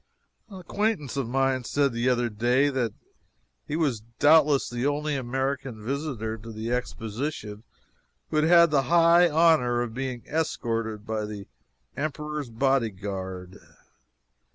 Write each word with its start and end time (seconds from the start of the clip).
An 0.49 0.59
acquaintance 0.59 1.15
of 1.15 1.29
mine 1.29 1.63
said 1.63 1.93
the 1.93 2.09
other 2.09 2.27
day 2.27 2.69
that 2.69 2.91
he 3.67 3.75
was 3.75 4.01
doubtless 4.17 4.67
the 4.67 4.83
only 4.87 5.15
American 5.15 5.85
visitor 5.85 6.37
to 6.39 6.51
the 6.51 6.71
Exposition 6.73 7.61
who 8.31 8.37
had 8.37 8.45
had 8.45 8.71
the 8.71 8.81
high 8.89 9.29
honor 9.29 9.79
of 9.83 9.93
being 9.93 10.23
escorted 10.25 11.05
by 11.05 11.25
the 11.25 11.45
Emperor's 11.95 12.49
bodyguard. 12.49 13.59